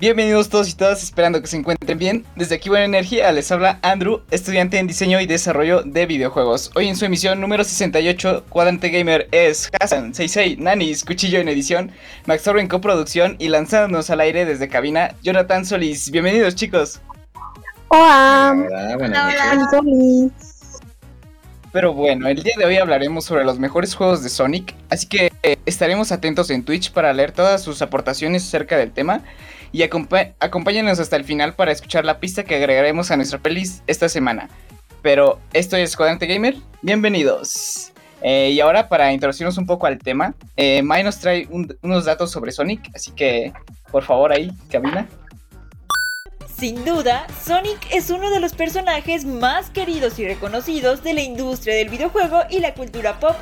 [0.00, 2.24] Bienvenidos todos y todas, esperando que se encuentren bien.
[2.36, 6.70] Desde aquí Buena Energía les habla Andrew, estudiante en diseño y desarrollo de videojuegos.
[6.76, 11.90] Hoy en su emisión número 68, Cuadrante Gamer es Hassan, Seisei, Nanis, Cuchillo en edición,
[12.26, 16.12] Max en coproducción y lanzándonos al aire desde cabina, Jonathan Solís.
[16.12, 17.00] Bienvenidos chicos.
[17.88, 18.54] Hola.
[18.54, 20.80] Hola, buenas noches.
[21.72, 25.32] Pero bueno, el día de hoy hablaremos sobre los mejores juegos de Sonic, así que
[25.42, 29.24] eh, estaremos atentos en Twitch para leer todas sus aportaciones acerca del tema
[29.72, 34.08] y acompáñenos hasta el final para escuchar la pista que agregaremos a nuestra playlist esta
[34.08, 34.48] semana.
[35.02, 37.92] Pero esto es Cuadrante Gamer, bienvenidos.
[38.22, 41.48] Eh, y ahora para introducirnos un poco al tema, eh, Mai nos trae
[41.82, 43.52] unos datos sobre Sonic, así que
[43.92, 45.06] por favor ahí, cabina.
[46.58, 51.76] Sin duda, Sonic es uno de los personajes más queridos y reconocidos de la industria
[51.76, 53.36] del videojuego y la cultura pop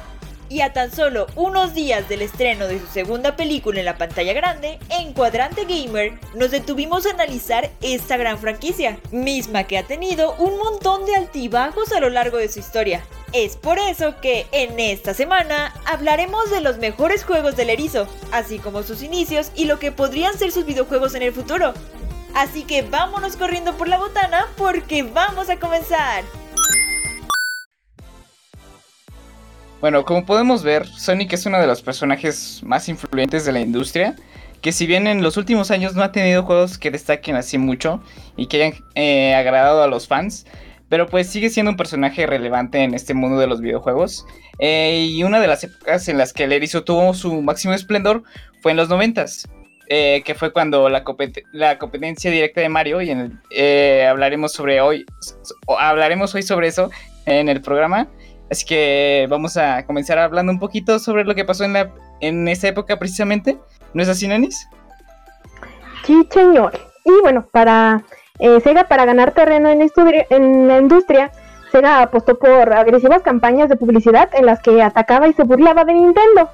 [0.48, 4.32] y a tan solo unos días del estreno de su segunda película en la pantalla
[4.32, 10.34] grande, en Cuadrante Gamer nos detuvimos a analizar esta gran franquicia, misma que ha tenido
[10.36, 13.02] un montón de altibajos a lo largo de su historia.
[13.32, 18.58] Es por eso que en esta semana hablaremos de los mejores juegos del erizo, así
[18.58, 21.74] como sus inicios y lo que podrían ser sus videojuegos en el futuro.
[22.34, 26.22] Así que vámonos corriendo por la botana porque vamos a comenzar.
[29.80, 34.16] Bueno, como podemos ver, Sonic es uno de los personajes más influyentes de la industria,
[34.62, 38.02] que si bien en los últimos años no ha tenido juegos que destaquen así mucho
[38.36, 40.46] y que hayan eh, agradado a los fans,
[40.88, 44.24] pero pues sigue siendo un personaje relevante en este mundo de los videojuegos.
[44.58, 48.22] Eh, y una de las épocas en las que el erizo tuvo su máximo esplendor
[48.62, 49.46] fue en los noventas.
[49.88, 53.40] Eh, que fue cuando la, competencia directa de Mario y en
[54.08, 55.06] hablaremos sobre hoy
[55.78, 56.90] hablaremos hoy sobre eso
[57.24, 58.08] en el programa
[58.50, 61.90] Así que vamos a comenzar hablando un poquito sobre lo que pasó en, la,
[62.20, 63.58] en esa época precisamente.
[63.92, 64.68] ¿No es así, Nanis?
[66.04, 66.78] Sí, señor.
[67.04, 68.04] Y bueno, para
[68.38, 71.32] eh, Sega, para ganar terreno en, la industria,
[71.72, 75.94] Sega apostó por agresivas campañas de publicidad en las que atacaba y se burlaba de
[75.94, 76.50] Nintendo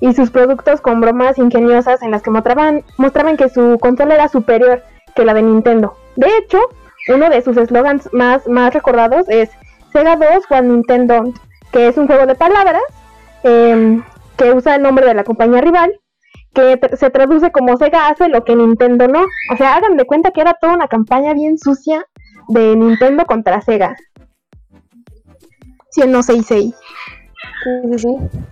[0.00, 4.28] y sus productos con bromas ingeniosas en las que mostraban, mostraban que su consola era
[4.28, 4.82] superior
[5.14, 5.96] que la de Nintendo.
[6.16, 6.60] De hecho,
[7.08, 9.50] uno de sus eslogans más, más recordados es
[9.96, 11.32] Sega 2 One Nintendo,
[11.72, 12.82] que es un juego de palabras
[13.42, 14.02] em,
[14.36, 15.90] que usa el nombre de la compañía rival,
[16.52, 19.24] que se traduce como Sega hace lo que Nintendo no.
[19.50, 22.04] O sea, hagan de cuenta que era toda una campaña bien sucia
[22.48, 23.96] de Nintendo contra Sega.
[25.96, 26.74] 106.6.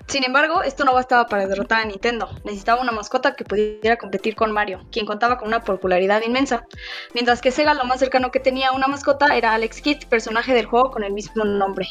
[0.07, 2.29] Sin embargo, esto no bastaba para derrotar a Nintendo.
[2.45, 6.67] Necesitaba una mascota que pudiera competir con Mario, quien contaba con una popularidad inmensa.
[7.15, 10.55] Mientras que Sega lo más cercano que tenía a una mascota era Alex Kidd, personaje
[10.55, 11.87] del juego con el mismo nombre.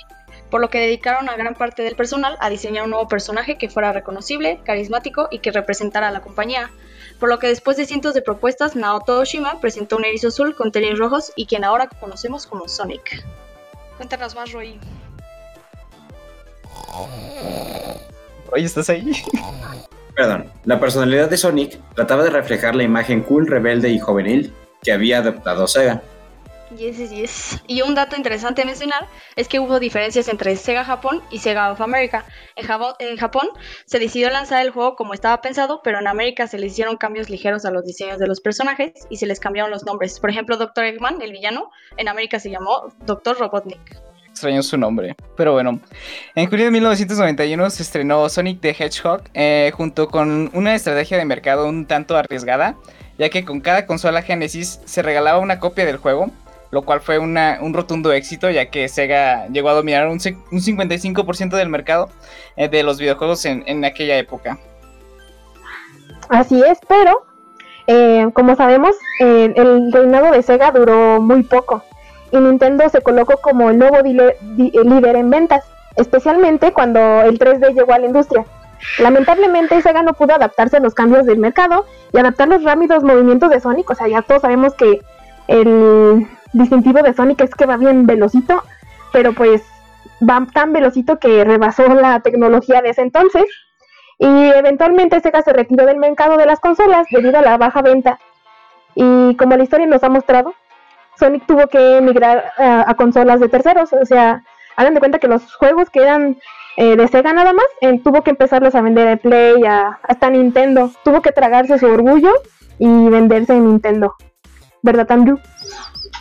[0.49, 3.69] Por lo que dedicaron a gran parte del personal a diseñar un nuevo personaje que
[3.69, 6.71] fuera reconocible, carismático y que representara a la compañía.
[7.19, 10.71] Por lo que después de cientos de propuestas, Naoto Oshima presentó un erizo azul con
[10.71, 13.23] tenis rojos y quien ahora conocemos como Sonic.
[13.97, 14.79] Cuéntanos más, Roy.
[18.51, 19.11] Oye, ¿estás ahí?
[20.15, 24.91] Perdón, la personalidad de Sonic trataba de reflejar la imagen cool, rebelde y juvenil que
[24.91, 26.03] había adoptado Sega.
[26.77, 27.63] Yes, yes, yes.
[27.67, 31.71] Y un dato interesante a mencionar es que hubo diferencias entre Sega Japón y Sega
[31.71, 32.25] of America.
[32.55, 33.47] En Japón, en Japón
[33.85, 37.29] se decidió lanzar el juego como estaba pensado, pero en América se le hicieron cambios
[37.29, 40.19] ligeros a los diseños de los personajes y se les cambiaron los nombres.
[40.19, 40.85] Por ejemplo, Dr.
[40.85, 43.37] Eggman, el villano, en América se llamó Dr.
[43.37, 45.15] Robotnik extraño su nombre.
[45.37, 45.79] Pero bueno,
[46.35, 51.25] en julio de 1991 se estrenó Sonic the Hedgehog eh, junto con una estrategia de
[51.25, 52.75] mercado un tanto arriesgada,
[53.19, 56.31] ya que con cada consola Genesis se regalaba una copia del juego,
[56.71, 61.69] lo cual fue un rotundo éxito, ya que Sega llegó a dominar un, 55% del
[61.69, 62.09] mercado
[62.57, 64.57] eh, de los videojuegos en, aquella época.
[66.29, 67.27] Así es, pero
[67.85, 71.83] eh, como sabemos, el reinado de Sega duró muy poco
[72.33, 75.63] y Nintendo se colocó como el nuevo líder en ventas,
[75.95, 78.43] especialmente cuando el 3D llegó a la industria.
[78.97, 83.51] Lamentablemente Sega no pudo adaptarse a los cambios del mercado y adaptar los rápidos movimientos
[83.51, 84.99] de Sonic, o sea, ya todos sabemos que
[85.47, 88.63] el distintivo de Sonic es que va bien velocito,
[89.11, 89.61] pero pues
[90.27, 93.45] va tan velocito que rebasó la tecnología de ese entonces
[94.17, 98.17] y eventualmente Sega se retiró del mercado de las consolas debido a la baja venta.
[98.95, 100.53] Y como la historia nos ha mostrado,
[101.19, 103.93] Sonic tuvo que migrar a, a consolas de terceros.
[103.93, 104.43] O sea,
[104.75, 106.37] hagan de cuenta que los juegos que eran
[106.77, 110.29] eh, de Sega nada más, eh, tuvo que empezarlos a vender en Play, a, hasta
[110.29, 110.91] Nintendo.
[111.03, 112.31] Tuvo que tragarse su orgullo
[112.79, 114.15] y venderse en Nintendo.
[114.81, 115.39] ¿Verdad, Andrew?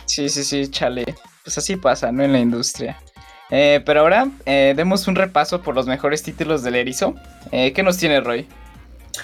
[0.05, 1.15] Sí, sí, sí, chale.
[1.43, 2.23] Pues así pasa, ¿no?
[2.23, 2.97] En la industria.
[3.49, 7.15] Eh, pero ahora eh, demos un repaso por los mejores títulos del Erizo.
[7.51, 8.47] Eh, ¿Qué nos tiene Roy?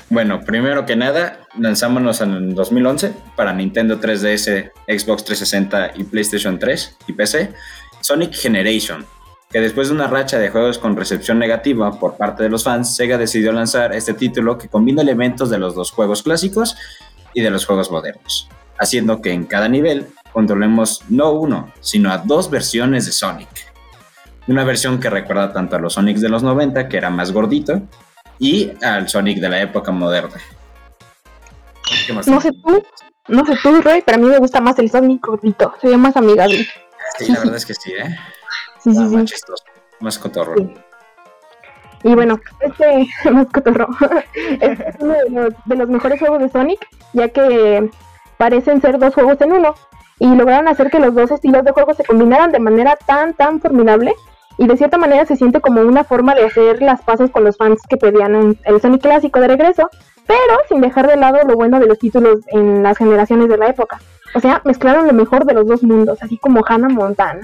[0.09, 6.97] Bueno, primero que nada, lanzámonos en 2011 para Nintendo 3DS, Xbox 360 y PlayStation 3
[7.07, 7.53] y PC,
[8.01, 9.05] Sonic Generation,
[9.51, 12.95] que después de una racha de juegos con recepción negativa por parte de los fans,
[12.95, 16.75] Sega decidió lanzar este título que combina elementos de los dos juegos clásicos
[17.33, 18.47] y de los juegos modernos,
[18.77, 23.49] haciendo que en cada nivel controlemos no uno, sino a dos versiones de Sonic.
[24.47, 27.81] Una versión que recuerda tanto a los Sonics de los 90, que era más gordito,
[28.39, 30.37] y al Sonic de la época moderna.
[32.07, 32.83] ¿Qué más No sé tú,
[33.27, 35.75] no sé tú, Roy, pero a mí me gusta más el Sonic gordito.
[35.81, 36.65] Se ve más amigable.
[37.17, 38.17] Sí, la verdad es que sí, ¿eh?
[38.83, 39.25] Sí, sí, más sí.
[39.25, 39.63] chistoso,
[39.99, 40.55] más cotorro.
[40.57, 40.73] Sí.
[42.03, 43.87] Y bueno, este más cotorro.
[44.61, 47.89] este es uno de los, de los mejores juegos de Sonic, ya que
[48.37, 49.75] parecen ser dos juegos en uno.
[50.21, 53.61] Y lograron hacer que los dos estilos de juego se combinaran de manera tan, tan
[53.61, 54.13] formidable.
[54.59, 57.55] Y de cierta manera se siente como una forma de hacer las paces con los
[57.55, 59.89] fans que pedían el Sonic clásico de regreso,
[60.27, 63.69] pero sin dejar de lado lo bueno de los títulos en las generaciones de la
[63.69, 64.01] época.
[64.35, 67.39] O sea, mezclaron lo mejor de los dos mundos, así como Hannah Montana.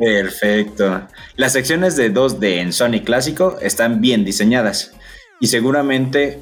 [0.00, 1.02] Perfecto.
[1.36, 4.94] Las secciones de 2D en Sonic clásico están bien diseñadas
[5.38, 6.40] y seguramente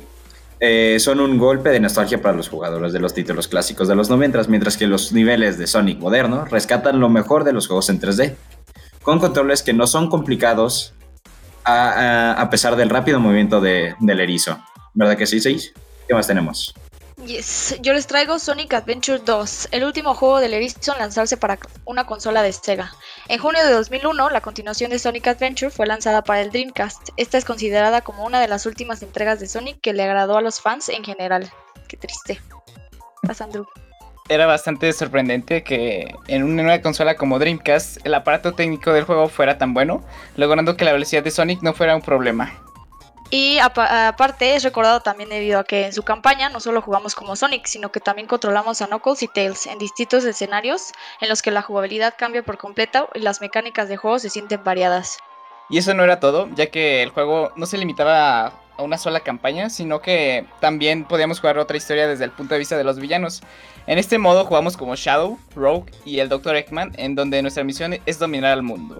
[0.61, 4.09] eh, son un golpe de nostalgia para los jugadores de los títulos clásicos de los
[4.09, 8.01] 90, mientras que los niveles de Sonic moderno rescatan lo mejor de los juegos en
[8.01, 8.35] 3D,
[9.05, 10.93] con controles que no son complicados
[11.65, 14.59] a, a- a pesar del rápido movimiento de- del erizo.
[14.95, 15.73] ¿Verdad que sí, Seis?
[16.09, 16.75] ¿Qué más tenemos?
[17.25, 21.59] Yes, yo les traigo Sonic Adventure 2, el último juego del Erizo en lanzarse para
[21.87, 22.93] una consola de Sega.
[23.29, 27.11] En junio de 2001, la continuación de Sonic Adventure fue lanzada para el Dreamcast.
[27.17, 30.43] Esta es considerada como una de las últimas entregas de Sonic que le agradó a
[30.43, 31.51] los fans en general.
[31.89, 32.43] Qué triste.
[33.23, 33.65] Vas, Andrew.
[34.29, 39.29] Era bastante sorprendente que en una, una consola como Dreamcast el aparato técnico del juego
[39.29, 40.03] fuera tan bueno,
[40.37, 42.59] logrando que la velocidad de Sonic no fuera un problema.
[43.29, 47.15] Y apa- aparte es recordado también debido a que en su campaña no solo jugamos
[47.15, 51.43] como Sonic, sino que también controlamos a Knuckles y Tails en distintos escenarios en los
[51.43, 55.19] que la jugabilidad cambia por completo y las mecánicas de juego se sienten variadas.
[55.69, 59.21] Y eso no era todo, ya que el juego no se limitaba a una sola
[59.21, 62.99] campaña, sino que también podíamos jugar otra historia desde el punto de vista de los
[62.99, 63.43] villanos.
[63.87, 66.57] En este modo jugamos como Shadow, Rogue y el Dr.
[66.57, 68.99] Eggman, en donde nuestra misión es dominar al mundo.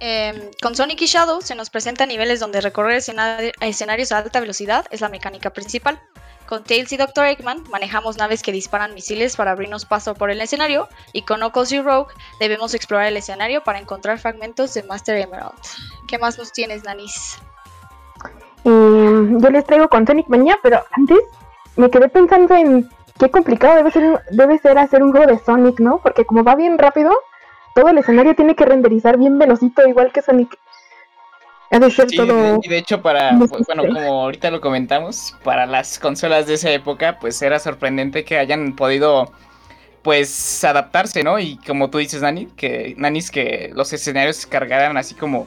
[0.00, 4.40] Em, con Sonic y Shadow se nos presenta niveles donde recorrer escena- escenarios a alta
[4.40, 6.00] velocidad es la mecánica principal.
[6.46, 7.24] Con Tails y Dr.
[7.26, 11.72] Eggman manejamos naves que disparan misiles para abrirnos paso por el escenario y con Knuckles
[11.72, 15.54] y Rogue debemos explorar el escenario para encontrar fragmentos de Master Emerald.
[16.06, 17.38] ¿Qué más nos tienes, Nanis?
[18.64, 21.18] Eh, yo les traigo con Sonic Mania, pero antes
[21.76, 22.88] me quedé pensando en
[23.18, 25.98] qué complicado debe ser, debe ser hacer un juego de Sonic, ¿no?
[25.98, 27.12] Porque como va bien rápido,
[27.74, 30.56] todo el escenario tiene que renderizar bien velocito, igual que Sonic.
[31.70, 32.60] Ha de ser Sí, todo...
[32.62, 36.70] y de hecho para, pues, bueno, como ahorita lo comentamos, para las consolas de esa
[36.70, 39.32] época, pues era sorprendente que hayan podido,
[40.02, 41.38] pues, adaptarse, ¿no?
[41.38, 45.46] Y como tú dices, Nani, que, Nanis, que los escenarios se cargaran así como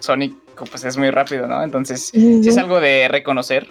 [0.00, 0.34] Sonic,
[0.70, 1.62] pues es muy rápido, ¿no?
[1.62, 3.68] Entonces, Sí, sí es algo de reconocer.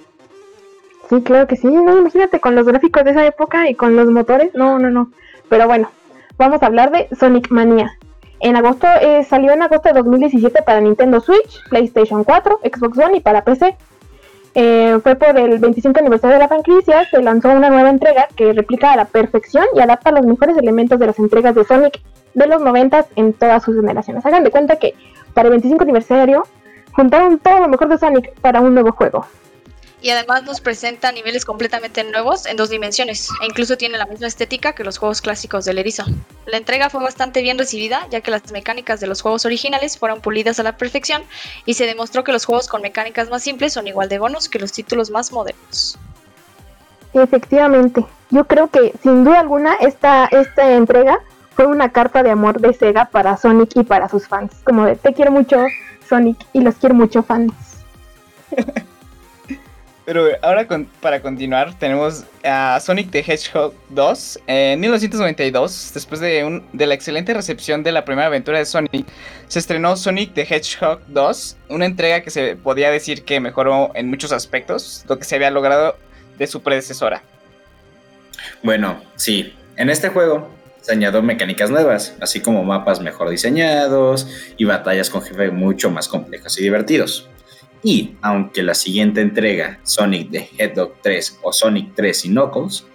[1.10, 1.68] Sí, claro que sí.
[1.68, 4.52] No, imagínate con los gráficos de esa época y con los motores.
[4.54, 5.12] No, no, no.
[5.50, 5.92] Pero bueno,
[6.38, 7.98] vamos a hablar de Sonic Mania.
[8.40, 13.18] En agosto, eh, salió en agosto de 2017 para Nintendo Switch, PlayStation 4, Xbox One
[13.18, 13.76] y para PC.
[14.56, 18.52] Eh, fue por el 25 aniversario de la franquicia, se lanzó una nueva entrega que
[18.52, 22.02] replica a la perfección y adapta los mejores elementos de las entregas de Sonic
[22.34, 24.26] de los 90 en todas sus generaciones.
[24.26, 24.94] Hagan de cuenta que
[25.34, 26.44] para el 25 aniversario
[26.94, 29.26] juntaron todo lo mejor de Sonic para un nuevo juego.
[30.02, 34.26] Y además nos presenta niveles completamente nuevos en dos dimensiones, e incluso tiene la misma
[34.26, 36.06] estética que los juegos clásicos del erizo.
[36.48, 40.20] La entrega fue bastante bien recibida, ya que las mecánicas de los juegos originales fueron
[40.20, 41.22] pulidas a la perfección,
[41.68, 44.58] y se demostró que los juegos con mecánicas más simples son igual de buenos que
[44.58, 46.00] los títulos más modernos.
[47.14, 51.20] Efectivamente, yo creo que sin duda alguna esta, esta entrega
[51.56, 54.52] fue una carta de amor de Sega para Sonic y para sus fans.
[54.64, 55.58] Como de te quiero mucho
[56.12, 57.54] Sonic y los quiero mucho fans.
[60.04, 64.40] Pero ahora con- para continuar tenemos a Sonic the Hedgehog 2.
[64.48, 69.06] En 1992, después de, un- de la excelente recepción de la primera aventura de Sonic,
[69.48, 74.10] se estrenó Sonic the Hedgehog 2, una entrega que se podía decir que mejoró en
[74.10, 75.96] muchos aspectos lo que se había logrado
[76.38, 77.22] de su predecesora.
[78.64, 79.54] Bueno, sí.
[79.78, 80.50] En este juego
[80.82, 86.08] se añadió mecánicas nuevas, así como mapas mejor diseñados y batallas con jefes mucho más
[86.08, 87.30] complejas y divertidos.
[87.84, 92.86] Y aunque la siguiente entrega, Sonic the Hedgehog 3 o Sonic 3 y Knuckles,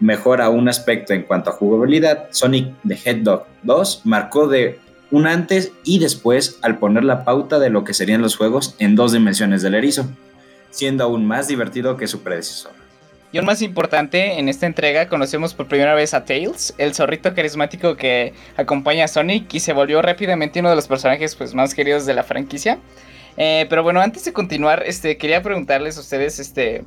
[0.00, 4.78] mejora un aspecto en cuanto a jugabilidad, Sonic the Hedgehog 2 marcó de
[5.10, 8.96] un antes y después al poner la pauta de lo que serían los juegos en
[8.96, 10.06] dos dimensiones del erizo,
[10.70, 12.83] siendo aún más divertido que su predecesor.
[13.34, 17.34] Y aún más importante, en esta entrega conocemos por primera vez a Tails, el zorrito
[17.34, 21.74] carismático que acompaña a Sonic y se volvió rápidamente uno de los personajes pues, más
[21.74, 22.78] queridos de la franquicia.
[23.36, 26.84] Eh, pero bueno, antes de continuar, este, quería preguntarles a ustedes, este,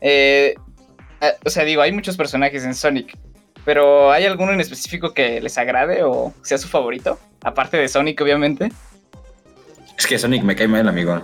[0.00, 0.54] eh,
[1.20, 3.18] ah, o sea, digo, hay muchos personajes en Sonic,
[3.66, 7.20] pero ¿hay alguno en específico que les agrade o sea su favorito?
[7.44, 8.72] Aparte de Sonic, obviamente.
[9.98, 11.22] Es que Sonic me cae mal, amigo.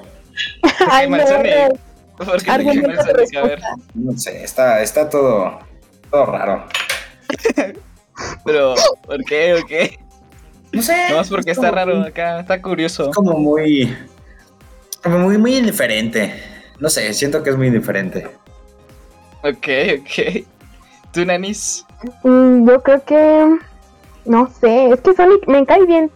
[0.91, 1.81] Ay, mal no, Sonic?
[2.25, 3.37] ¿Por qué te cae Argumento mal de Sonic?
[3.37, 3.77] A ver, respuesta.
[3.95, 5.59] No sé, está, está todo,
[6.11, 6.65] todo raro.
[8.45, 8.75] pero
[9.07, 9.99] ¿por qué o qué?
[10.73, 10.95] No sé.
[11.11, 13.11] No, es porque es está raro muy- acá, está curioso.
[13.11, 13.97] Es como muy.
[15.03, 16.35] Como muy, muy indiferente.
[16.81, 18.27] No sé, siento que es muy indiferente.
[19.43, 19.69] Ok,
[20.01, 20.45] ok.
[21.13, 21.85] ¿Tú, Nanis?
[22.25, 23.57] Mm, yo creo que.
[24.25, 26.11] No sé, es que Sonic me cae bien.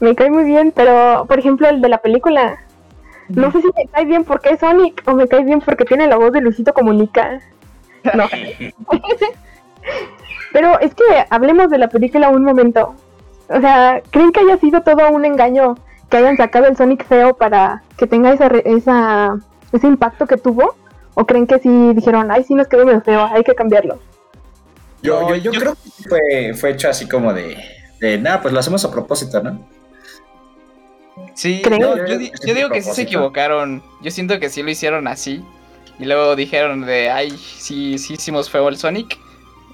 [0.00, 2.58] Me cae muy bien, pero por ejemplo el de la película.
[3.28, 6.06] No sé si me cae bien porque es Sonic o me cae bien porque tiene
[6.06, 7.40] la voz de Luisito Comunica.
[8.14, 8.24] No.
[10.52, 12.94] pero es que hablemos de la película un momento.
[13.48, 15.76] O sea, ¿creen que haya sido todo un engaño
[16.08, 19.36] que hayan sacado el Sonic feo para que tenga esa, re- esa
[19.72, 20.74] ese impacto que tuvo?
[21.14, 23.98] ¿O creen que sí dijeron, ay, sí nos quedó medio feo, hay que cambiarlo?
[25.02, 27.56] Yo, yo, yo yo- creo que fue, fue hecho así como de.
[28.00, 29.60] de nada, pues lo hacemos a propósito, ¿no?
[31.34, 31.78] Sí, Creo.
[31.96, 33.82] no, yo, di- yo digo que sí se equivocaron.
[34.02, 35.42] Yo siento que sí lo hicieron así.
[35.98, 39.18] Y luego dijeron de, ay, sí, sí hicimos feo el Sonic.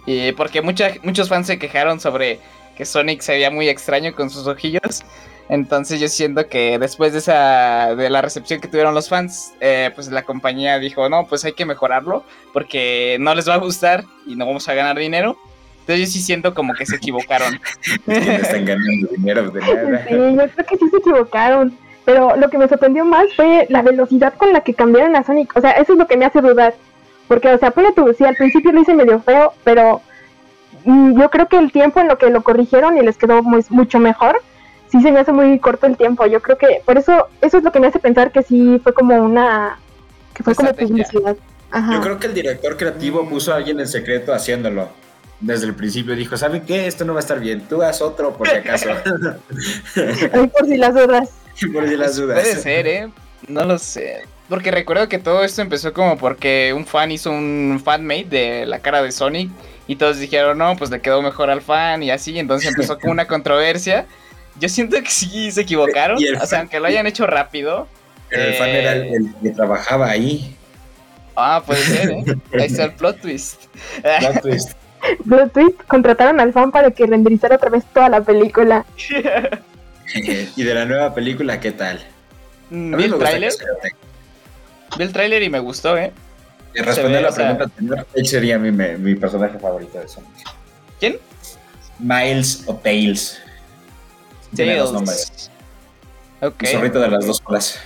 [0.06, 2.38] Y porque mucha, muchos fans se quejaron sobre
[2.76, 5.02] que Sonic se veía muy extraño con sus ojillos.
[5.48, 9.90] Entonces yo siento que después de esa de la recepción que tuvieron los fans, eh,
[9.94, 14.04] pues la compañía dijo, no, pues hay que mejorarlo porque no les va a gustar
[14.26, 15.36] y no vamos a ganar dinero.
[15.82, 17.58] Entonces yo sí siento como que se equivocaron.
[18.06, 20.04] Que le están ganando dinero de nada.
[20.08, 21.76] Sí, yo creo que sí se equivocaron.
[22.04, 25.56] Pero lo que me sorprendió más fue la velocidad con la que cambiaron a Sonic.
[25.56, 26.74] O sea, eso es lo que me hace dudar.
[27.28, 30.02] Porque, o sea, pone tú, sí, al principio lo hice medio feo, pero
[30.84, 33.64] mm, yo creo que el tiempo en lo que lo corrigieron y les quedó muy-
[33.70, 34.42] mucho mejor,
[34.90, 36.26] sí se me hace muy corto el tiempo.
[36.26, 38.92] Yo creo que, por eso, eso es lo que me hace pensar que sí fue
[38.92, 39.78] como una.
[40.34, 41.36] que fue como publicidad.
[41.70, 41.92] Ajá.
[41.94, 44.88] Yo creo que el director creativo puso a alguien en secreto haciéndolo.
[45.42, 46.86] Desde el principio dijo, ¿saben qué?
[46.86, 47.62] Esto no va a estar bien.
[47.68, 48.90] Tú haz otro por si acaso.
[50.32, 51.30] Ay, por si las dudas.
[51.72, 52.40] por si las dudas.
[52.40, 53.08] Puede ser, ¿eh?
[53.48, 54.22] No lo sé.
[54.48, 58.78] Porque recuerdo que todo esto empezó como porque un fan hizo un fanmate de la
[58.78, 59.50] cara de Sonic
[59.88, 63.12] y todos dijeron, no, pues le quedó mejor al fan y así, entonces empezó como
[63.12, 64.06] una controversia.
[64.60, 67.88] Yo siento que sí se equivocaron, o sea, fan- aunque lo hayan hecho rápido.
[68.28, 70.54] Pero el fan era el, el que trabajaba ahí.
[71.34, 72.24] Ah, puede ser, ¿eh?
[72.52, 73.64] Ahí está el plot twist.
[74.20, 74.72] Plot twist.
[75.28, 78.84] Plot twist, contrataron al fan para que renderizara otra vez toda la película.
[80.14, 81.98] y de la nueva película, ¿qué tal?
[81.98, 82.02] A
[82.70, 83.66] Vi el tráiler, sea-
[84.96, 86.12] vi el tráiler y me gustó, ¿eh?
[86.74, 90.08] Y responder ve, la o sea- pregunta anterior, él sería mi, mi personaje favorito de
[90.08, 90.30] Sonic.
[91.00, 91.18] ¿Quién?
[91.98, 93.38] Miles o Tails.
[94.54, 94.94] Tiene dos Tails.
[94.94, 95.50] nombres.
[96.40, 96.62] Ok.
[96.62, 97.78] El zorrito de las dos colas.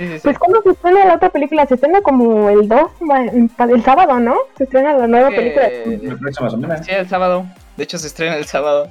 [0.00, 0.20] Sí, sí, sí.
[0.24, 3.26] Pues cuando se estrena la otra película, se estrena como el 2, ma-
[3.56, 4.34] para el sábado, ¿no?
[4.56, 5.68] Se estrena la nueva película.
[6.02, 6.82] La próxima semana.
[6.82, 7.44] Sí, el sábado.
[7.76, 8.88] De hecho, se estrena el sábado.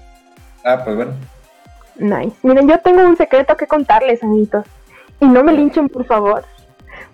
[0.63, 1.11] Ah, pues bueno.
[1.95, 2.35] Nice.
[2.43, 4.65] Miren, yo tengo un secreto que contarles, amiguitos.
[5.19, 6.43] Y no me linchen, por favor.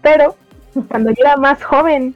[0.02, 0.36] Pero,
[0.90, 2.14] cuando yo era más joven,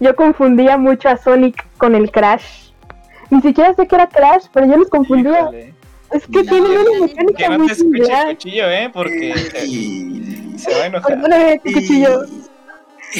[0.00, 2.70] yo confundía mucho a Sonic con el Crash.
[3.30, 5.40] Ni siquiera sé que era Crash, pero yo los confundía.
[5.42, 5.74] Híjole.
[6.10, 8.26] Es que tienen una Que mecánica no muy te escuche el similar.
[8.28, 8.90] cuchillo, ¿eh?
[8.92, 9.34] Porque.
[10.62, 11.12] Se va a enojar.
[11.14, 12.24] Perdóname, cuchillo.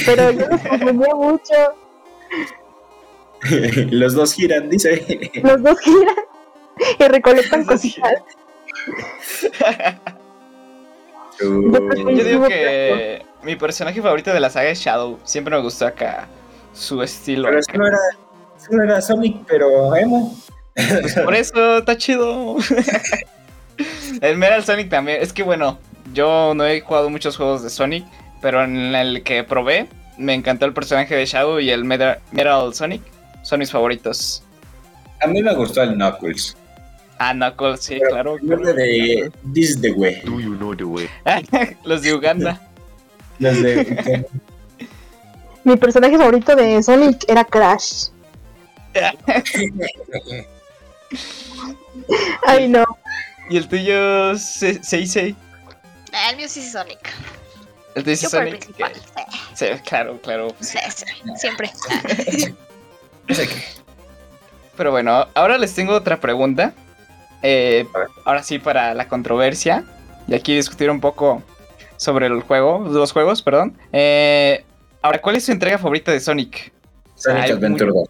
[0.07, 1.55] Pero yo los confundía mucho.
[3.91, 5.31] Los dos giran, dice.
[5.43, 6.15] Los dos giran
[6.99, 8.23] y recolectan cositas.
[11.43, 15.19] Uh, Yo digo que mi personaje favorito de la saga es Shadow.
[15.25, 16.29] Siempre me gustó acá
[16.73, 17.49] su estilo.
[17.49, 17.99] Pero eso no era,
[18.57, 20.37] eso no era Sonic, pero emo.
[20.75, 22.57] Pues por eso está chido.
[24.21, 25.21] el Metal Sonic también.
[25.21, 25.79] Es que bueno,
[26.13, 28.05] yo no he jugado muchos juegos de Sonic,
[28.41, 29.87] pero en el que probé
[30.19, 33.03] me encantó el personaje de Shadow y el Metal, Metal Sonic.
[33.43, 34.43] Son mis favoritos.
[35.21, 36.57] A mí me gustó el Knuckles.
[37.19, 38.37] Ah, Knuckles, sí, Pero claro.
[38.43, 40.21] vez de This is the way.
[40.25, 41.09] Do you know the way?
[41.85, 42.61] Los de Uganda.
[43.39, 44.27] Los de
[45.65, 48.09] Mi personaje favorito de Sonic era Crash.
[52.47, 52.85] Ay, no.
[53.51, 55.37] ¿Y el tuyo, Se- Seisei?
[56.13, 56.99] Ah, El mío sí es Sonic.
[57.95, 58.51] El Yo por el Sonic.
[58.65, 58.93] principal.
[59.55, 60.49] Sí, Sí, claro, claro.
[60.61, 61.05] sí, sí,
[61.37, 61.71] siempre.
[64.77, 66.73] Pero bueno, ahora les tengo otra pregunta.
[67.43, 67.87] Eh,
[68.25, 69.85] ahora sí, para la controversia.
[70.29, 71.43] Y aquí discutir un poco
[71.97, 73.77] sobre el juego, los juegos, perdón.
[73.93, 74.65] Eh,
[75.03, 76.73] ahora, ¿cuál es su entrega favorita de Sonic?
[77.17, 78.09] Sonic Adventure muy- 2.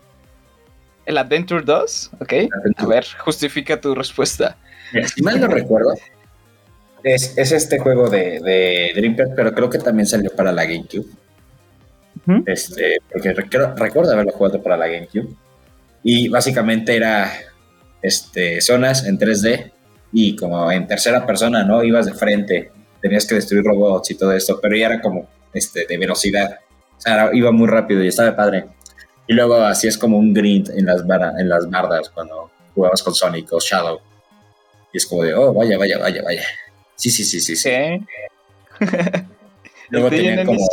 [1.06, 2.10] ¿El Adventure 2?
[2.20, 2.32] Ok.
[2.76, 4.56] A ver, justifica tu respuesta.
[5.14, 5.94] Si mal no recuerdo,
[7.02, 11.06] es, es este juego de, de Dreamcast, pero creo que también salió para la GameCube.
[12.46, 15.28] Este, porque recuerdo, recuerdo haberlo jugado para la GameCube.
[16.04, 17.32] Y básicamente era
[18.00, 19.72] este, zonas en 3D
[20.12, 21.82] y como en tercera persona, ¿no?
[21.82, 25.86] Ibas de frente, tenías que destruir robots y todo esto, pero ya era como este,
[25.86, 26.58] de velocidad.
[26.98, 28.66] O sea, iba muy rápido y estaba padre.
[29.26, 31.02] Y luego así es como un grind en las,
[31.38, 34.00] en las bardas cuando jugabas con Sonic o Shadow.
[34.92, 36.44] Y es como de, oh, vaya, vaya, vaya, vaya.
[37.02, 37.56] Sí, sí, sí, sí.
[37.56, 37.70] sí.
[39.90, 40.68] Luego ¿El tuyo, tenían como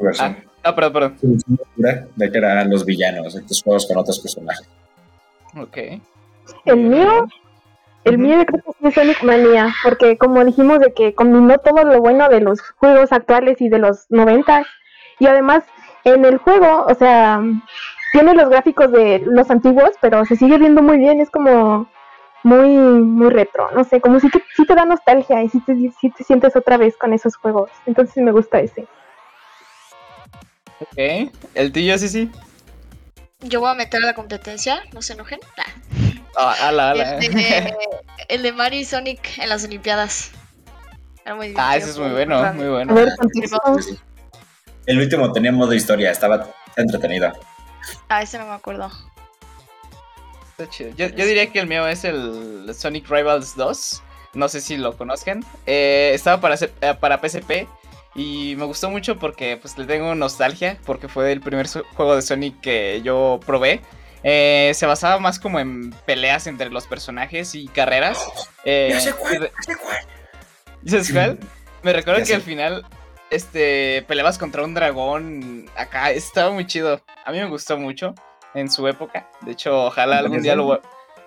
[0.00, 1.16] versión Ah, perdón, perdón.
[1.58, 4.66] oscura de que eran los villanos, estos juegos con otros personajes.
[5.56, 5.76] Ok.
[6.64, 7.26] El mío,
[8.04, 8.22] el Ujú.
[8.22, 11.84] mío yo creo que sí es Sonic Mania, porque como dijimos de que combinó todo
[11.84, 14.64] lo bueno de los juegos actuales y de los 90
[15.20, 15.64] y además
[16.04, 17.42] en el juego, o sea,
[18.12, 21.90] tiene los gráficos de los antiguos, pero se sigue viendo muy bien, es como
[22.48, 25.74] muy muy retro, no sé, como si te, sí te da nostalgia y si te,
[26.00, 28.86] sí te sientes otra vez con esos juegos, entonces me gusta ese.
[30.80, 31.30] Ok.
[31.54, 32.30] ¿El tuyo, sí, sí?
[33.40, 35.40] Yo voy a meter a la competencia, no se enojen.
[35.56, 36.14] Nah.
[36.36, 37.18] Ah, ala, ala.
[37.18, 37.76] El, de,
[38.28, 40.30] el de Mario y Sonic en las Olimpiadas.
[41.24, 42.94] Era muy Ah, ese es muy bueno, muy A bueno.
[44.86, 47.32] El último tenía modo historia, estaba entretenido.
[48.08, 48.90] Ah, ese no me acuerdo.
[50.58, 50.90] Está chido.
[50.96, 54.02] Yo, yo diría que el mío es el Sonic Rivals 2.
[54.34, 55.44] No sé si lo conozcan.
[55.66, 57.68] Eh, estaba para, eh, para PSP
[58.16, 62.22] y me gustó mucho porque pues le tengo nostalgia porque fue el primer juego de
[62.22, 63.80] Sonic que yo probé.
[64.24, 68.18] Eh, se basaba más como en peleas entre los personajes y carreras.
[68.64, 69.98] Eh, Ya sé cuál, ya sé cuál.
[70.84, 71.38] ¿y ¿Sabes cuál?
[71.84, 72.34] Me recuerdo Ya que sé.
[72.34, 72.84] al final
[73.30, 76.10] este peleabas contra un dragón acá.
[76.10, 77.00] Estaba muy chido.
[77.24, 78.12] A mí me gustó mucho
[78.54, 79.28] en su época.
[79.42, 80.80] De hecho, ojalá algún día lo...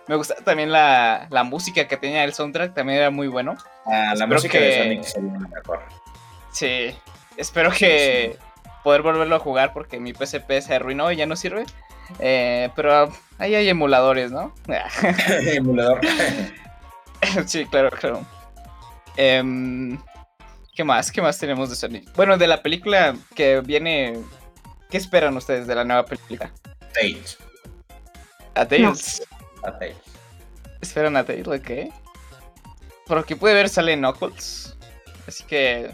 [0.07, 3.55] Me gusta también la, la música que tenía el soundtrack, también era muy bueno.
[3.85, 5.83] Ah, la Espero música de Sonic sería mejor.
[6.51, 6.95] Sí,
[7.37, 8.37] espero que
[8.83, 11.65] poder volverlo a jugar porque mi PSP se arruinó y ya no sirve.
[12.19, 14.53] Eh, pero ahí hay emuladores, ¿no?
[15.53, 16.01] Emulador.
[17.45, 18.25] sí, claro, claro.
[19.15, 19.97] Em,
[20.75, 21.11] ¿Qué más?
[21.11, 22.13] ¿Qué más tenemos de Sonic?
[22.15, 24.19] Bueno, de la película que viene...
[24.89, 26.51] ¿Qué esperan ustedes de la nueva película?
[26.93, 27.37] Tails.
[28.55, 29.23] ¿A Tails?
[29.63, 29.97] A Tails.
[30.81, 31.61] ¿Esperan a Tails?
[31.61, 31.91] ¿Qué?
[33.07, 34.75] Por lo que puede ver sale Knuckles.
[35.27, 35.91] Así que...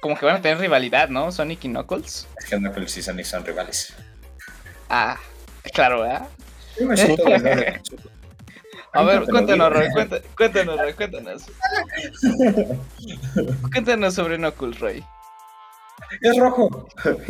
[0.00, 1.30] Como que van a tener rivalidad, ¿no?
[1.32, 2.26] Sonic y Knuckles.
[2.38, 3.92] Es que Knuckles y Sonic son rivales.
[4.88, 5.18] Ah,
[5.74, 6.28] claro, ¿verdad?
[6.78, 7.62] Yo me siento de nuevo.
[8.92, 9.72] A ver, cuéntanos.
[9.72, 11.42] Roy, cuenta- cuéntanos, Roy, cuéntanos.
[13.72, 15.04] Cuéntanos sobre Knuckles, Roy.
[16.20, 16.88] Es rojo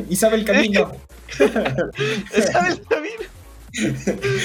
[0.09, 0.93] y sabe el camino.
[1.39, 3.25] ¿Sabe el camino?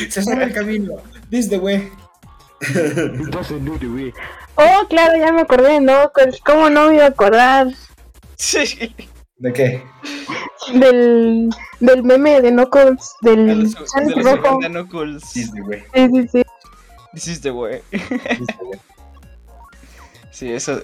[0.09, 0.95] Se sabe el camino.
[1.29, 1.91] This the way.
[4.55, 6.11] Oh, claro, ya me acordé, ¿no?
[6.13, 7.67] Pues, ¿Cómo no me iba a acordar
[8.35, 8.95] Sí.
[9.37, 9.83] ¿De qué?
[10.73, 14.59] del, del meme de Knuckles, del de rojo?
[14.59, 15.23] Knuckles.
[15.33, 15.83] This the way.
[15.93, 16.43] Sí, sí, sí.
[17.13, 17.81] This is the way.
[17.91, 18.79] This the way.
[20.31, 20.81] Sí, eso.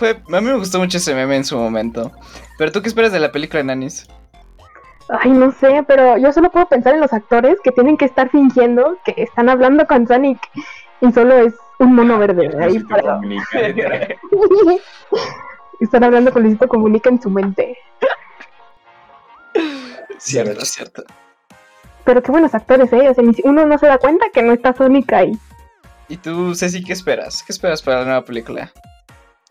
[0.00, 2.10] Fue, a mí me gustó mucho ese meme en su momento.
[2.58, 4.08] Pero tú qué esperas de la película, Nanis?
[5.10, 8.30] Ay, no sé, pero yo solo puedo pensar en los actores que tienen que estar
[8.30, 10.38] fingiendo que están hablando con Sonic
[11.02, 13.20] y solo es un mono verde ahí para...
[15.80, 17.76] Están hablando con Luisito Comunica en su mente.
[20.18, 21.02] Cierto, cierto.
[22.04, 23.08] Pero qué buenos actores, ¿eh?
[23.08, 25.38] O sea, ni si- uno no se da cuenta que no está Sonic ahí.
[26.08, 27.42] ¿Y tú, Ceci, qué esperas?
[27.42, 28.70] ¿Qué esperas para la nueva película?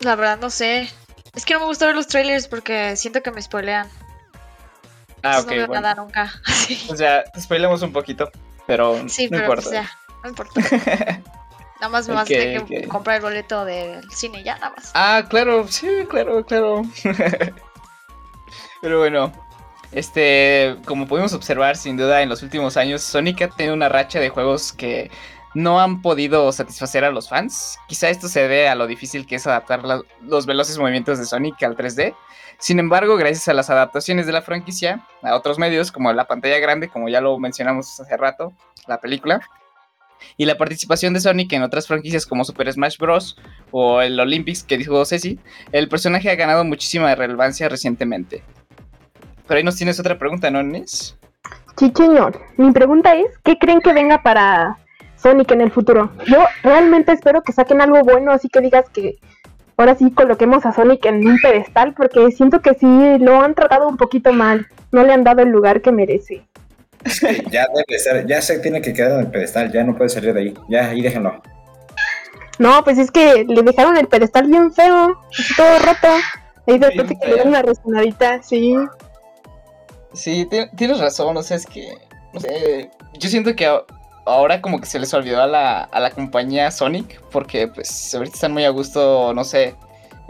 [0.00, 0.88] La verdad, no sé.
[1.34, 3.88] Es que no me gusta ver los trailers porque siento que me spoilean.
[5.22, 5.82] Ah, Entonces ok, no veo bueno.
[5.82, 6.32] nada nunca.
[6.46, 8.30] Sí, O sea, te spoilemos un poquito,
[8.66, 9.62] pero sí no pero importa.
[9.62, 9.90] pues ya,
[10.22, 10.60] no importa.
[11.80, 14.90] Nada más me vas a tener que comprar el boleto del cine, ya nada más.
[14.92, 16.82] Ah, claro, sí, claro, claro.
[18.82, 19.32] Pero bueno,
[19.90, 24.20] este, como pudimos observar, sin duda, en los últimos años, Sonic ha tenido una racha
[24.20, 25.10] de juegos que
[25.54, 27.78] no han podido satisfacer a los fans.
[27.88, 29.82] Quizá esto se debe a lo difícil que es adaptar
[30.22, 32.14] los veloces movimientos de Sonic al 3D.
[32.58, 36.58] Sin embargo, gracias a las adaptaciones de la franquicia a otros medios, como la pantalla
[36.58, 38.52] grande, como ya lo mencionamos hace rato,
[38.86, 39.40] la película,
[40.36, 43.38] y la participación de Sonic en otras franquicias como Super Smash Bros.
[43.70, 45.38] o el Olympics que dijo Ceci,
[45.72, 48.42] el personaje ha ganado muchísima relevancia recientemente.
[49.46, 51.16] Pero ahí nos tienes otra pregunta, ¿no, Nis?
[51.76, 52.40] Sí, señor.
[52.58, 54.78] Mi pregunta es, ¿qué creen que venga para
[55.20, 56.10] Sonic en el futuro?
[56.26, 59.18] Yo realmente espero que saquen algo bueno, así que digas que
[59.76, 63.88] ahora sí coloquemos a Sonic en un pedestal, porque siento que sí lo han tratado
[63.88, 64.66] un poquito mal.
[64.92, 66.42] No le han dado el lugar que merece.
[67.50, 70.34] ya debe ser, ya se tiene que quedar en el pedestal, ya no puede salir
[70.34, 70.54] de ahí.
[70.68, 71.42] Ya, ahí déjenlo.
[72.58, 75.18] No, pues es que le dejaron el pedestal bien feo,
[75.56, 76.08] todo roto.
[76.66, 78.76] Ahí de repente que le dan una resonadita, sí.
[80.12, 81.88] Sí, tienes razón, o sea, es que,
[82.34, 83.66] no sé, yo siento que
[84.30, 88.34] ahora como que se les olvidó a la, a la compañía Sonic, porque pues ahorita
[88.34, 89.74] están muy a gusto, no sé,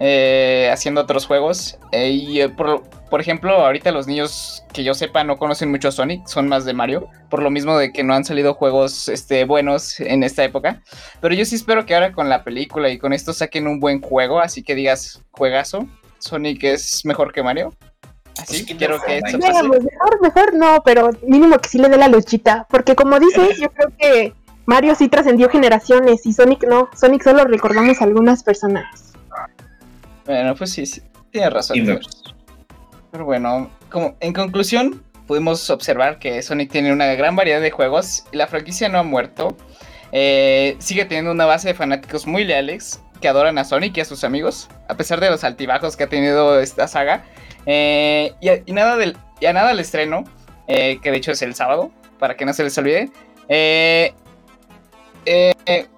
[0.02, 1.78] eh, haciendo otros juegos.
[1.92, 5.92] Eh, y eh, por, por, ejemplo, ahorita los niños que yo sepa no conocen mucho
[5.92, 9.44] Sonic, son más de Mario, por lo mismo de que no han salido juegos este,
[9.44, 10.82] buenos en esta época.
[11.20, 14.00] Pero yo sí espero que ahora con la película y con esto saquen un buen
[14.00, 15.86] juego, así que digas, juegazo,
[16.18, 17.74] Sonic es mejor que Mario.
[18.38, 19.62] Así que quiero que esto pase.
[19.62, 22.66] Mejor, mejor no, pero mínimo que sí le dé la luchita.
[22.70, 24.34] Porque como dices, yo creo que
[24.66, 26.88] Mario sí trascendió generaciones y Sonic no.
[26.94, 29.14] Sonic solo recordamos a algunas personas.
[30.24, 32.00] Bueno, pues sí, sí tiene razón.
[33.10, 38.24] Pero bueno, como en conclusión, pudimos observar que Sonic tiene una gran variedad de juegos
[38.32, 39.56] y la franquicia no ha muerto.
[40.12, 44.04] Eh, sigue teniendo una base de fanáticos muy leales que adoran a Sonic y a
[44.04, 47.24] sus amigos, a pesar de los altibajos que ha tenido esta saga.
[47.66, 50.24] Eh, y, nada del, y a nada el estreno,
[50.66, 53.10] eh, que de hecho es el sábado, para que no se les olvide.
[53.48, 54.12] Eh,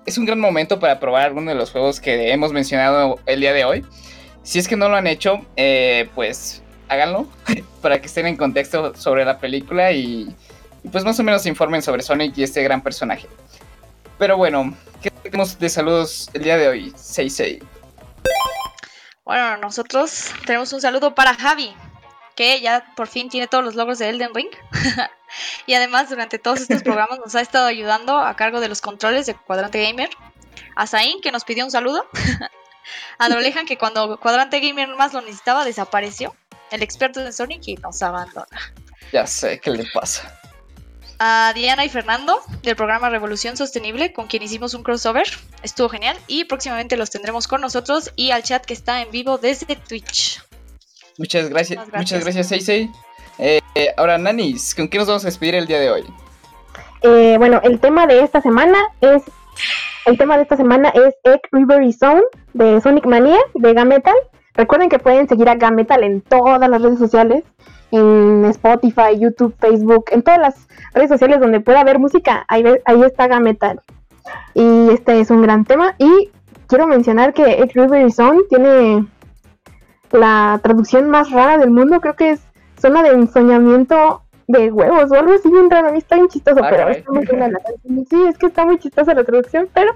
[0.05, 3.53] es un gran momento para probar alguno de los juegos que hemos mencionado el día
[3.53, 3.85] de hoy.
[4.43, 5.47] Si es que no lo han hecho,
[6.15, 7.27] pues háganlo
[7.81, 10.35] para que estén en contexto sobre la película y,
[10.83, 13.29] y, pues más o menos informen sobre Sonic y este gran personaje.
[14.19, 16.93] Pero bueno, ¿qué tenemos de saludos el día de hoy?
[16.93, 17.63] 6-6.
[19.25, 21.75] Bueno, nosotros tenemos un saludo para Javi,
[22.35, 24.51] que ya por fin tiene todos los logros de Elden Ring.
[25.67, 29.27] y además, durante todos estos programas nos ha estado ayudando a cargo de los controles
[29.27, 30.11] de Cuadrante Gamer.
[30.75, 32.07] A Zain, que nos pidió un saludo.
[33.19, 36.35] a Drolejan, que cuando Cuadrante Gamer más lo necesitaba, desapareció.
[36.71, 38.75] El experto de Sonic y nos abandona.
[39.13, 40.42] Ya sé qué le pasa
[41.25, 45.25] a Diana y Fernando del programa Revolución Sostenible, con quien hicimos un crossover.
[45.63, 49.39] Estuvo genial y próximamente los tendremos con nosotros y al chat que está en vivo
[49.39, 50.43] desde Twitch.
[51.19, 52.91] Muchas gracias, muchas gracias, Seisei.
[53.39, 53.61] Eh,
[53.97, 56.05] ahora, Nanis, ¿con qué nos vamos a despedir el día de hoy?
[57.03, 59.23] Eh, bueno, el tema de esta semana es
[60.07, 62.23] el tema de esta semana es Egg River Zone
[62.55, 64.17] de Sonic Mania de Gametal.
[64.55, 67.45] Recuerden que pueden seguir a Gametal en todas las redes sociales
[67.93, 73.03] en Spotify, YouTube, Facebook, en todas las redes sociales donde pueda haber música, ahí, ahí
[73.03, 73.81] está Gametal.
[74.55, 75.95] Y este es un gran tema.
[75.99, 76.31] Y
[76.67, 79.07] quiero mencionar que Egg River Zone tiene
[80.11, 82.41] la traducción más rara del mundo, creo que es
[82.79, 85.89] zona de ensoñamiento de huevos o algo así bien raro.
[85.89, 88.07] A mí está bien chistoso, ah, pero está muy la canción.
[88.09, 89.93] Sí, es que está muy chistosa la traducción, pero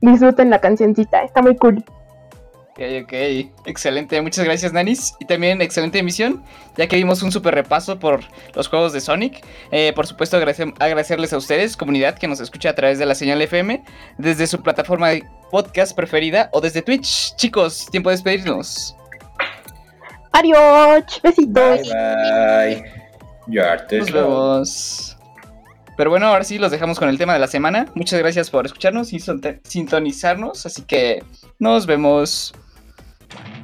[0.00, 1.84] disfruten la cancioncita, está muy cool.
[2.74, 3.12] Ok, ok.
[3.66, 4.20] Excelente.
[4.20, 5.14] Muchas gracias, Nanis.
[5.20, 6.42] Y también excelente emisión,
[6.76, 8.24] ya que vimos un super repaso por
[8.56, 9.46] los juegos de Sonic.
[9.70, 13.40] Eh, por supuesto, agradecerles a ustedes, comunidad que nos escucha a través de la señal
[13.40, 13.84] FM,
[14.18, 17.36] desde su plataforma de podcast preferida o desde Twitch.
[17.36, 18.96] Chicos, tiempo de despedirnos.
[20.32, 21.20] Adiós.
[21.22, 21.80] Besitos.
[21.82, 22.82] Bye,
[23.46, 23.98] bye.
[24.00, 25.16] Nos vemos.
[25.96, 27.86] Pero bueno, ahora sí los dejamos con el tema de la semana.
[27.94, 29.20] Muchas gracias por escucharnos y
[29.62, 30.66] sintonizarnos.
[30.66, 31.22] Así que
[31.60, 32.52] nos vemos.
[33.30, 33.63] Thank you.